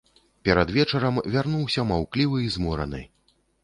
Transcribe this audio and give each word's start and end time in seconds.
Перад 0.47 0.71
вечарам 0.77 1.21
вярнуўся 1.37 1.87
маўклівы 1.93 2.37
і 2.49 2.53
замораны. 2.59 3.09